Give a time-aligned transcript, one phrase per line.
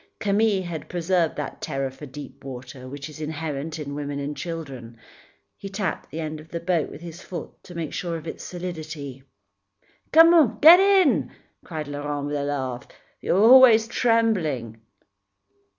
[0.17, 4.97] Camille had preserved that terror for deep water which is inherent in women and children.
[5.55, 8.43] He tapped the end of the boat with his foot to make sure of its
[8.43, 9.21] solidity.
[10.11, 11.31] "Come, get in,"
[11.63, 12.87] cried Laurent with a laugh,
[13.21, 14.81] "you're always trembling."